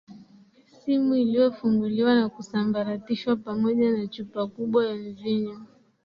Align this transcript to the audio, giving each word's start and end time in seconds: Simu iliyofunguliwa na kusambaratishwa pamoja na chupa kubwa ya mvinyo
Simu 0.73 1.15
iliyofunguliwa 1.15 2.15
na 2.15 2.29
kusambaratishwa 2.29 3.35
pamoja 3.35 3.89
na 3.91 4.07
chupa 4.07 4.47
kubwa 4.47 4.85
ya 4.87 4.95
mvinyo 4.95 5.59